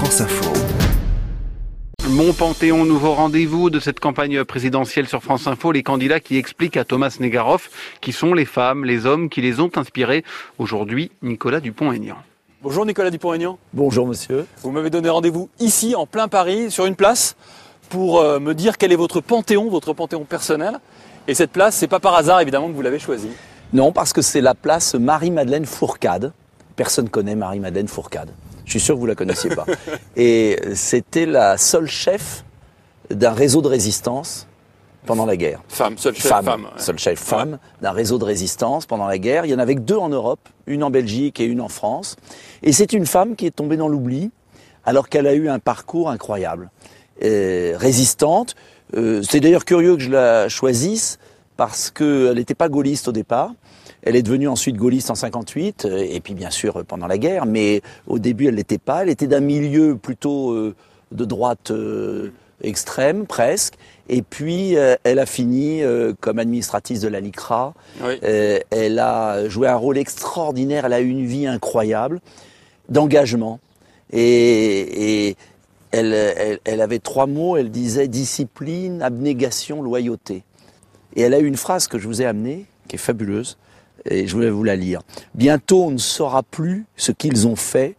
France 0.00 0.22
Info. 0.22 0.50
Mon 2.08 2.32
Panthéon, 2.32 2.86
nouveau 2.86 3.12
rendez-vous 3.12 3.68
de 3.68 3.78
cette 3.80 4.00
campagne 4.00 4.44
présidentielle 4.44 5.06
sur 5.06 5.22
France 5.22 5.46
Info, 5.46 5.72
les 5.72 5.82
candidats 5.82 6.20
qui 6.20 6.38
expliquent 6.38 6.78
à 6.78 6.86
Thomas 6.86 7.14
Negaroff 7.20 7.68
qui 8.00 8.12
sont 8.12 8.32
les 8.32 8.46
femmes, 8.46 8.86
les 8.86 9.04
hommes 9.04 9.28
qui 9.28 9.42
les 9.42 9.60
ont 9.60 9.70
inspirés. 9.76 10.24
Aujourd'hui, 10.56 11.10
Nicolas 11.20 11.60
Dupont-Aignan. 11.60 12.16
Bonjour 12.62 12.86
Nicolas 12.86 13.10
Dupont-Aignan. 13.10 13.58
Bonjour 13.74 14.06
monsieur. 14.06 14.46
Vous 14.62 14.70
m'avez 14.70 14.88
donné 14.88 15.10
rendez-vous 15.10 15.50
ici, 15.58 15.94
en 15.94 16.06
plein 16.06 16.28
Paris, 16.28 16.70
sur 16.70 16.86
une 16.86 16.96
place, 16.96 17.36
pour 17.90 18.20
euh, 18.20 18.40
me 18.40 18.54
dire 18.54 18.78
quel 18.78 18.92
est 18.92 18.96
votre 18.96 19.20
panthéon, 19.20 19.68
votre 19.68 19.92
panthéon 19.92 20.24
personnel. 20.24 20.78
Et 21.28 21.34
cette 21.34 21.50
place, 21.50 21.76
c'est 21.76 21.88
pas 21.88 22.00
par 22.00 22.14
hasard 22.14 22.40
évidemment 22.40 22.68
que 22.68 22.74
vous 22.74 22.80
l'avez 22.80 23.00
choisie. 23.00 23.32
Non, 23.74 23.92
parce 23.92 24.14
que 24.14 24.22
c'est 24.22 24.40
la 24.40 24.54
place 24.54 24.94
Marie-Madeleine 24.94 25.66
Fourcade. 25.66 26.32
Personne 26.74 27.10
connaît 27.10 27.34
Marie-Madeleine 27.34 27.88
Fourcade. 27.88 28.30
Je 28.70 28.78
suis 28.78 28.86
sûr 28.86 28.94
que 28.94 29.00
vous 29.00 29.06
la 29.06 29.16
connaissiez 29.16 29.50
pas. 29.50 29.66
Et 30.16 30.56
c'était 30.74 31.26
la 31.26 31.58
seule 31.58 31.88
chef 31.88 32.44
d'un 33.10 33.32
réseau 33.32 33.62
de 33.62 33.66
résistance 33.66 34.46
pendant 35.06 35.26
la 35.26 35.36
guerre. 35.36 35.60
Femme, 35.66 35.98
seule 35.98 36.14
chef 36.14 36.28
Femme, 36.28 36.44
femme. 36.44 36.62
ouais. 36.66 36.70
seule 36.80 36.98
chef 36.98 37.18
femme 37.18 37.58
d'un 37.82 37.90
réseau 37.90 38.18
de 38.18 38.24
résistance 38.24 38.86
pendant 38.86 39.08
la 39.08 39.18
guerre. 39.18 39.44
Il 39.44 39.50
y 39.50 39.54
en 39.54 39.58
avait 39.58 39.74
que 39.74 39.80
deux 39.80 39.96
en 39.96 40.08
Europe, 40.08 40.48
une 40.68 40.84
en 40.84 40.90
Belgique 40.90 41.40
et 41.40 41.46
une 41.46 41.60
en 41.60 41.68
France. 41.68 42.14
Et 42.62 42.70
c'est 42.72 42.92
une 42.92 43.06
femme 43.06 43.34
qui 43.34 43.44
est 43.46 43.50
tombée 43.50 43.76
dans 43.76 43.88
l'oubli 43.88 44.30
alors 44.84 45.08
qu'elle 45.08 45.26
a 45.26 45.34
eu 45.34 45.48
un 45.48 45.58
parcours 45.58 46.08
incroyable. 46.08 46.70
Euh, 47.24 47.74
résistante. 47.76 48.54
Euh, 48.96 49.20
c'est 49.28 49.40
d'ailleurs 49.40 49.64
curieux 49.64 49.96
que 49.96 50.02
je 50.02 50.10
la 50.10 50.48
choisisse 50.48 51.18
parce 51.60 51.90
qu'elle 51.90 52.36
n'était 52.36 52.54
pas 52.54 52.70
gaulliste 52.70 53.08
au 53.08 53.12
départ. 53.12 53.52
Elle 54.02 54.16
est 54.16 54.22
devenue 54.22 54.48
ensuite 54.48 54.76
gaulliste 54.78 55.10
en 55.10 55.14
58, 55.14 55.84
euh, 55.84 56.06
et 56.10 56.20
puis 56.20 56.32
bien 56.32 56.48
sûr 56.48 56.78
euh, 56.78 56.84
pendant 56.84 57.06
la 57.06 57.18
guerre, 57.18 57.44
mais 57.44 57.82
au 58.06 58.18
début 58.18 58.46
elle 58.46 58.54
l'était 58.54 58.78
pas. 58.78 59.02
Elle 59.02 59.10
était 59.10 59.26
d'un 59.26 59.40
milieu 59.40 59.94
plutôt 59.98 60.52
euh, 60.52 60.74
de 61.12 61.26
droite 61.26 61.70
euh, 61.70 62.32
extrême, 62.62 63.26
presque. 63.26 63.74
Et 64.08 64.22
puis 64.22 64.78
euh, 64.78 64.96
elle 65.04 65.18
a 65.18 65.26
fini 65.26 65.82
comme 66.20 66.38
administratrice 66.38 67.00
de 67.02 67.08
la 67.08 67.20
LICRA. 67.20 67.74
Oui. 68.02 68.14
Elle 68.22 68.98
a 68.98 69.46
joué 69.50 69.68
un 69.68 69.76
rôle 69.76 69.98
extraordinaire, 69.98 70.86
elle 70.86 70.94
a 70.94 71.00
eu 71.02 71.10
une 71.10 71.26
vie 71.26 71.46
incroyable, 71.46 72.20
d'engagement. 72.88 73.60
Et, 74.14 75.28
et 75.28 75.36
elle, 75.90 76.14
elle- 76.14 76.60
elle 76.64 76.80
avait 76.80 77.00
trois 77.00 77.26
mots, 77.26 77.58
elle 77.58 77.70
disait 77.70 78.08
discipline, 78.08 79.02
abnégation, 79.02 79.82
loyauté. 79.82 80.42
Et 81.16 81.22
elle 81.22 81.34
a 81.34 81.40
eu 81.40 81.46
une 81.46 81.56
phrase 81.56 81.88
que 81.88 81.98
je 81.98 82.06
vous 82.06 82.22
ai 82.22 82.26
amenée, 82.26 82.66
qui 82.88 82.96
est 82.96 82.98
fabuleuse, 82.98 83.56
et 84.04 84.26
je 84.26 84.32
voulais 84.34 84.50
vous 84.50 84.64
la 84.64 84.76
lire. 84.76 85.00
Bientôt 85.34 85.84
on 85.84 85.90
ne 85.90 85.98
saura 85.98 86.42
plus 86.42 86.86
ce 86.96 87.12
qu'ils 87.12 87.46
ont 87.46 87.56
fait, 87.56 87.96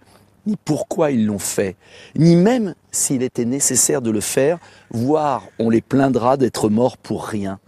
ni 0.48 0.56
pourquoi 0.66 1.12
ils 1.12 1.26
l'ont 1.26 1.40
fait, 1.40 1.76
ni 2.16 2.36
même 2.36 2.74
s'il 2.92 3.22
était 3.22 3.46
nécessaire 3.46 4.02
de 4.02 4.10
le 4.10 4.22
faire, 4.22 4.58
voire 4.90 5.48
on 5.60 5.70
les 5.70 5.82
plaindra 5.82 6.38
d'être 6.38 6.70
morts 6.70 6.98
pour 6.98 7.26
rien. 7.26 7.60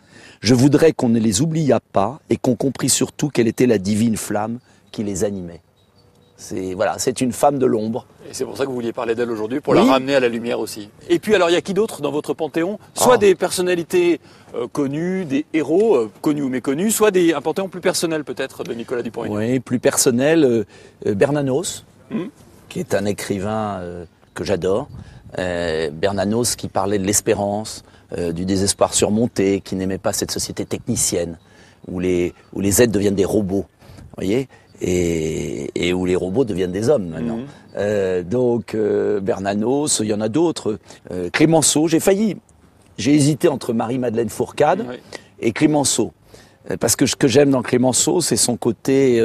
Je 0.41 0.55
voudrais 0.55 0.91
qu'on 0.91 1.09
ne 1.09 1.19
les 1.19 1.41
oubliât 1.41 1.79
pas 1.79 2.19
et 2.29 2.37
qu'on 2.37 2.55
comprît 2.55 2.89
surtout 2.89 3.29
quelle 3.29 3.47
était 3.47 3.67
la 3.67 3.77
divine 3.77 4.17
flamme 4.17 4.59
qui 4.91 5.03
les 5.03 5.23
animait. 5.23 5.61
C'est 6.35 6.73
voilà, 6.73 6.97
c'est 6.97 7.21
une 7.21 7.31
femme 7.31 7.57
de 7.59 7.65
l'ombre. 7.65 8.05
Et 8.29 8.33
c'est 8.33 8.43
pour 8.45 8.57
ça 8.57 8.63
que 8.63 8.69
vous 8.69 8.75
vouliez 8.75 8.91
parler 8.93 9.15
d'elle 9.15 9.29
aujourd'hui, 9.31 9.59
pour 9.59 9.73
Oui. 9.73 9.85
la 9.85 9.91
ramener 9.93 10.15
à 10.15 10.19
la 10.19 10.27
lumière 10.29 10.59
aussi. 10.59 10.89
Et 11.09 11.19
puis 11.19 11.35
alors, 11.35 11.49
il 11.49 11.53
y 11.53 11.55
a 11.55 11.61
qui 11.61 11.73
d'autre 11.73 12.01
dans 12.01 12.11
votre 12.11 12.33
panthéon? 12.33 12.79
Soit 12.95 13.15
Ah. 13.15 13.17
des 13.17 13.35
personnalités 13.35 14.19
euh, 14.55 14.67
connues, 14.67 15.25
des 15.25 15.45
héros, 15.53 15.95
euh, 15.95 16.11
connus 16.21 16.41
ou 16.41 16.49
méconnus, 16.49 16.93
soit 16.95 17.11
des, 17.11 17.33
un 17.33 17.41
panthéon 17.41 17.69
plus 17.69 17.81
personnel 17.81 18.23
peut-être 18.23 18.63
de 18.63 18.73
Nicolas 18.73 19.01
Dupont-Aignan. 19.03 19.35
Oui, 19.35 19.59
plus 19.59 19.79
personnel, 19.79 20.43
euh, 21.05 21.13
Bernanos, 21.15 21.85
Mhm. 22.11 22.29
qui 22.69 22.79
est 22.79 22.93
un 22.95 23.05
écrivain 23.05 23.81
que 24.33 24.43
j'adore. 24.43 24.87
Bernanos 25.91 26.55
qui 26.55 26.67
parlait 26.67 26.99
de 26.99 27.05
l'espérance, 27.05 27.83
du 28.17 28.45
désespoir 28.45 28.93
surmonté, 28.93 29.61
qui 29.61 29.75
n'aimait 29.75 29.97
pas 29.97 30.13
cette 30.13 30.31
société 30.31 30.65
technicienne 30.65 31.37
où 31.87 31.99
les, 31.99 32.33
où 32.53 32.61
les 32.61 32.81
êtres 32.81 32.91
deviennent 32.91 33.15
des 33.15 33.25
robots, 33.25 33.65
voyez, 34.15 34.47
et, 34.83 35.71
et 35.75 35.93
où 35.93 36.05
les 36.05 36.15
robots 36.15 36.43
deviennent 36.43 36.71
des 36.71 36.89
hommes 36.89 37.07
maintenant. 37.07 37.37
Mhm. 37.37 37.45
Euh, 37.77 38.23
donc 38.23 38.75
euh, 38.75 39.19
Bernanos, 39.21 39.99
il 40.01 40.07
y 40.07 40.13
en 40.13 40.21
a 40.21 40.29
d'autres. 40.29 40.77
Euh, 41.11 41.29
Clémenceau, 41.31 41.87
j'ai 41.87 42.01
failli, 42.01 42.37
j'ai 42.97 43.13
hésité 43.13 43.47
entre 43.47 43.73
Marie-Madeleine 43.73 44.29
Fourcade 44.29 44.85
Oui. 44.87 44.95
et 45.39 45.51
Clémenceau. 45.53 46.11
Parce 46.79 46.95
que 46.95 47.05
ce 47.05 47.17
que 47.17 47.27
j'aime 47.27 47.49
dans 47.49 47.61
Clémenceau, 47.61 48.21
c'est 48.21 48.37
son 48.37 48.55
côté 48.55 49.21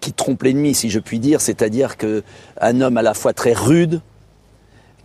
qui 0.00 0.12
trompe 0.12 0.42
l'ennemi, 0.42 0.74
si 0.74 0.90
je 0.90 0.98
puis 0.98 1.18
dire. 1.18 1.40
C'est-à-dire 1.40 1.96
que 1.96 2.22
un 2.60 2.82
homme 2.82 2.98
à 2.98 3.02
la 3.02 3.14
fois 3.14 3.32
très 3.32 3.54
rude, 3.54 4.02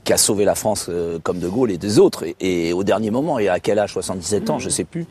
qui 0.10 0.14
a 0.14 0.18
sauvé 0.18 0.44
la 0.44 0.56
France 0.56 0.88
euh, 0.90 1.20
comme 1.22 1.38
De 1.38 1.48
Gaulle 1.48 1.70
et 1.70 1.78
des 1.78 2.00
autres, 2.00 2.24
et, 2.24 2.36
et 2.40 2.74
au 2.74 2.84
dernier 2.84 3.12
moment, 3.12 3.38
et 3.38 3.48
à 3.48 3.60
quel 3.60 3.78
âge 3.78 3.94
77 3.94 4.50
ans, 4.50 4.58
je 4.58 4.68
sais 4.68 4.84
plus. 4.84 5.06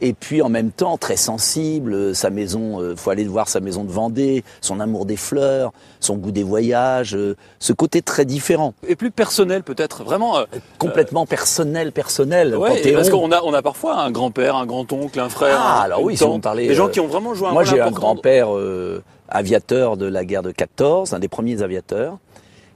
Et 0.00 0.12
puis 0.12 0.42
en 0.42 0.48
même 0.48 0.70
temps 0.70 0.96
très 0.96 1.16
sensible, 1.16 1.92
euh, 1.92 2.14
sa 2.14 2.30
maison, 2.30 2.80
euh, 2.80 2.94
faut 2.94 3.10
aller 3.10 3.24
voir 3.24 3.48
sa 3.48 3.58
maison 3.58 3.82
de 3.82 3.90
Vendée, 3.90 4.44
son 4.60 4.78
amour 4.78 5.06
des 5.06 5.16
fleurs, 5.16 5.72
son 5.98 6.14
goût 6.14 6.30
des 6.30 6.44
voyages, 6.44 7.16
euh, 7.16 7.34
ce 7.58 7.72
côté 7.72 8.00
très 8.00 8.24
différent, 8.24 8.74
Et 8.86 8.94
plus 8.94 9.10
personnel 9.10 9.64
peut-être, 9.64 10.04
vraiment. 10.04 10.36
complètement 10.78 11.26
personnel, 11.26 11.90
personnel. 11.90 12.56
ouais, 12.56 12.76
Panthéon. 12.76 12.94
parce 12.94 13.10
qu'on 13.10 13.32
a, 13.32 13.42
on 13.42 13.54
a 13.54 13.62
parfois 13.62 13.96
un 14.02 14.12
grand-père, 14.12 14.54
un 14.54 14.66
grand-oncle, 14.66 15.18
un 15.18 15.30
frère. 15.30 15.58
Ah, 15.60 15.82
alors 15.82 16.00
oui, 16.00 16.16
si 16.16 16.22
vous 16.22 16.38
parlez, 16.38 16.68
Des 16.68 16.74
gens 16.76 16.86
qui 16.86 17.00
ont 17.00 17.08
vraiment 17.08 17.34
joué 17.34 17.48
un 17.48 17.52
Moi, 17.52 17.64
rôle 17.64 17.74
j'ai 17.74 17.80
un 17.80 17.90
grand-père 17.90 18.50
aviateur 19.28 19.96
de 19.96 20.06
la 20.06 20.24
guerre 20.24 20.42
de 20.44 20.52
14, 20.52 21.12
un 21.12 21.18
des 21.18 21.26
premiers 21.26 21.60
aviateurs, 21.62 22.18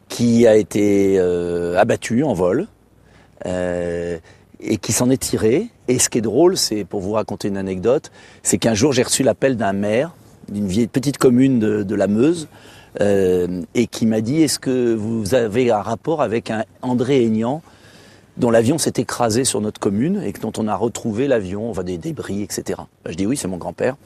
qui 0.08 0.46
a 0.46 0.56
été 0.56 1.16
euh, 1.18 1.78
abattu 1.78 2.22
en 2.24 2.32
vol 2.32 2.66
euh, 3.46 4.18
et 4.60 4.78
qui 4.78 4.92
s'en 4.92 5.10
est 5.10 5.20
tiré. 5.20 5.68
Et 5.86 5.98
ce 5.98 6.08
qui 6.08 6.18
est 6.18 6.22
drôle, 6.22 6.56
c'est 6.56 6.84
pour 6.84 7.00
vous 7.00 7.12
raconter 7.12 7.48
une 7.48 7.56
anecdote, 7.56 8.10
c'est 8.42 8.58
qu'un 8.58 8.74
jour 8.74 8.92
j'ai 8.92 9.02
reçu 9.02 9.22
l'appel 9.22 9.56
d'un 9.56 9.72
maire 9.72 10.14
d'une 10.50 10.66
vieille 10.66 10.86
petite 10.86 11.18
commune 11.18 11.58
de, 11.58 11.82
de 11.82 11.94
la 11.94 12.06
Meuse 12.06 12.48
euh, 13.00 13.62
et 13.74 13.86
qui 13.86 14.06
m'a 14.06 14.20
dit 14.20 14.42
est-ce 14.42 14.58
que 14.58 14.94
vous 14.94 15.34
avez 15.34 15.70
un 15.70 15.82
rapport 15.82 16.22
avec 16.22 16.50
un 16.50 16.64
André 16.82 17.22
Aignan 17.22 17.62
dont 18.38 18.50
l'avion 18.50 18.78
s'est 18.78 18.94
écrasé 18.96 19.44
sur 19.44 19.60
notre 19.60 19.80
commune 19.80 20.22
et 20.24 20.32
dont 20.32 20.52
on 20.56 20.68
a 20.68 20.76
retrouvé 20.76 21.26
l'avion, 21.26 21.70
enfin 21.70 21.82
des 21.82 21.98
débris, 21.98 22.42
etc. 22.42 22.80
Ben, 23.04 23.10
je 23.10 23.16
dis 23.16 23.26
oui, 23.26 23.36
c'est 23.36 23.48
mon 23.48 23.56
grand-père. 23.56 23.96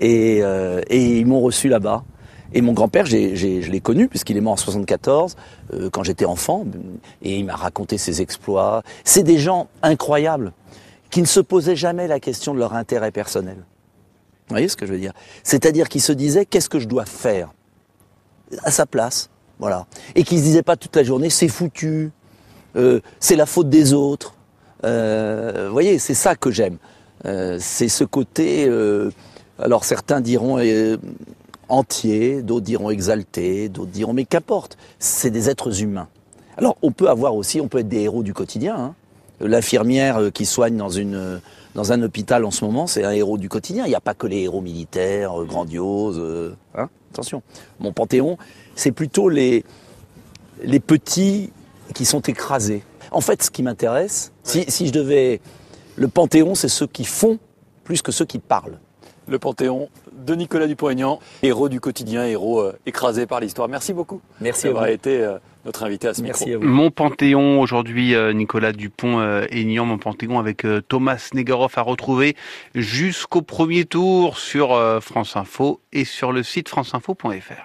Et, 0.00 0.40
euh, 0.42 0.80
et 0.88 1.18
ils 1.18 1.26
m'ont 1.26 1.40
reçu 1.40 1.68
là-bas. 1.68 2.04
Et 2.52 2.60
mon 2.60 2.72
grand-père, 2.72 3.06
je 3.06 3.16
l'ai 3.70 3.80
connu 3.80 4.08
puisqu'il 4.08 4.36
est 4.36 4.40
mort 4.40 4.54
en 4.54 4.56
74, 4.56 5.36
euh, 5.74 5.90
quand 5.90 6.02
j'étais 6.02 6.24
enfant, 6.24 6.64
et 7.22 7.38
il 7.38 7.44
m'a 7.44 7.56
raconté 7.56 7.98
ses 7.98 8.22
exploits. 8.22 8.82
C'est 9.04 9.22
des 9.22 9.38
gens 9.38 9.68
incroyables 9.82 10.52
qui 11.10 11.20
ne 11.20 11.26
se 11.26 11.40
posaient 11.40 11.76
jamais 11.76 12.08
la 12.08 12.20
question 12.20 12.54
de 12.54 12.58
leur 12.58 12.74
intérêt 12.74 13.10
personnel. 13.10 13.56
Vous 13.56 14.54
voyez 14.54 14.68
ce 14.68 14.76
que 14.76 14.86
je 14.86 14.92
veux 14.92 14.98
dire? 14.98 15.12
C'est-à-dire 15.42 15.88
qu'ils 15.88 16.02
se 16.02 16.12
disaient 16.12 16.46
qu'est-ce 16.46 16.68
que 16.68 16.78
je 16.78 16.86
dois 16.86 17.04
faire? 17.04 17.52
À 18.62 18.70
sa 18.70 18.86
place, 18.86 19.28
voilà, 19.58 19.86
et 20.14 20.22
qu'ils 20.22 20.38
se 20.38 20.44
disaient 20.44 20.62
pas 20.62 20.76
toute 20.76 20.94
la 20.94 21.02
journée 21.02 21.30
c'est 21.30 21.48
foutu, 21.48 22.12
euh, 22.76 23.00
c'est 23.18 23.34
la 23.34 23.46
faute 23.46 23.68
des 23.68 23.92
autres. 23.92 24.34
Euh, 24.84 25.64
vous 25.66 25.72
voyez, 25.72 25.98
c'est 25.98 26.14
ça 26.14 26.36
que 26.36 26.50
j'aime. 26.50 26.78
C'est 27.58 27.88
ce 27.88 28.04
côté. 28.04 28.70
alors 29.58 29.84
certains 29.84 30.20
diront 30.20 30.58
euh, 31.70 31.74
entier, 31.74 32.42
d'autres 32.42 32.64
diront 32.64 32.90
exalté, 32.90 33.68
d'autres 33.68 33.90
diront 33.90 34.12
mais 34.12 34.24
qu'importe. 34.24 34.76
C'est 34.98 35.30
des 35.30 35.48
êtres 35.48 35.82
humains. 35.82 36.08
Alors 36.56 36.76
on 36.82 36.90
peut 36.92 37.08
avoir 37.08 37.34
aussi, 37.34 37.60
on 37.60 37.68
peut 37.68 37.78
être 37.78 37.88
des 37.88 38.02
héros 38.02 38.22
du 38.22 38.32
quotidien. 38.34 38.76
hein. 38.76 38.94
L'infirmière 39.40 40.16
euh, 40.18 40.30
qui 40.30 40.46
soigne 40.46 40.76
dans 40.76 40.88
une 40.88 41.14
euh, 41.14 41.38
dans 41.74 41.92
un 41.92 42.00
hôpital 42.02 42.44
en 42.46 42.50
ce 42.50 42.64
moment, 42.64 42.86
c'est 42.86 43.04
un 43.04 43.10
héros 43.10 43.36
du 43.36 43.50
quotidien. 43.50 43.84
Il 43.84 43.90
n'y 43.90 43.94
a 43.94 44.00
pas 44.00 44.14
que 44.14 44.26
les 44.26 44.42
héros 44.42 44.62
militaires 44.62 45.40
euh, 45.40 45.44
grandioses. 45.44 46.22
hein. 46.74 46.88
Attention, 47.12 47.42
mon 47.80 47.92
panthéon, 47.92 48.38
c'est 48.74 48.92
plutôt 48.92 49.28
les 49.28 49.64
les 50.62 50.80
petits 50.80 51.52
qui 51.94 52.04
sont 52.06 52.20
écrasés. 52.20 52.82
En 53.10 53.20
fait, 53.20 53.42
ce 53.42 53.50
qui 53.50 53.62
m'intéresse, 53.62 54.32
si, 54.42 54.64
si 54.68 54.86
je 54.88 54.92
devais... 54.92 55.40
Le 55.96 56.08
Panthéon, 56.08 56.54
c'est 56.54 56.68
ceux 56.68 56.86
qui 56.86 57.04
font 57.04 57.38
plus 57.84 58.02
que 58.02 58.10
ceux 58.10 58.24
qui 58.24 58.38
parlent. 58.38 58.78
Le 59.28 59.38
panthéon 59.38 59.88
de 60.12 60.34
Nicolas 60.34 60.66
Dupont-Aignan, 60.66 61.18
héros 61.42 61.68
du 61.68 61.80
quotidien, 61.80 62.24
héros 62.24 62.60
euh, 62.60 62.78
écrasé 62.86 63.26
par 63.26 63.40
l'histoire. 63.40 63.68
Merci 63.68 63.92
beaucoup 63.92 64.20
Merci 64.40 64.64
d'avoir 64.66 64.86
été 64.86 65.20
euh, 65.22 65.38
notre 65.64 65.82
invité 65.84 66.08
à 66.08 66.14
ce 66.14 66.22
Merci 66.22 66.46
micro. 66.46 66.62
à 66.62 66.66
vous. 66.66 66.72
Mon 66.72 66.90
Panthéon, 66.90 67.60
aujourd'hui, 67.60 68.14
euh, 68.14 68.32
Nicolas 68.32 68.72
Dupont-Aignan, 68.72 69.84
mon 69.84 69.98
Panthéon 69.98 70.38
avec 70.38 70.64
euh, 70.64 70.80
Thomas 70.80 71.28
Negaroff 71.34 71.76
à 71.76 71.82
retrouver 71.82 72.36
jusqu'au 72.74 73.42
premier 73.42 73.84
tour 73.84 74.38
sur 74.38 74.72
euh, 74.72 75.00
France 75.00 75.36
Info 75.36 75.80
et 75.92 76.04
sur 76.04 76.32
le 76.32 76.42
site 76.42 76.68
franceinfo.fr. 76.68 77.64